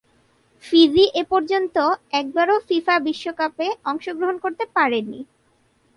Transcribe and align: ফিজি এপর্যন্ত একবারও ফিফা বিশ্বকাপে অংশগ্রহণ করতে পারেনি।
ফিজি 0.63 1.05
এপর্যন্ত 1.21 1.75
একবারও 2.13 2.55
ফিফা 2.67 2.95
বিশ্বকাপে 3.07 3.67
অংশগ্রহণ 3.85 4.35
করতে 4.43 4.63
পারেনি। 4.75 5.19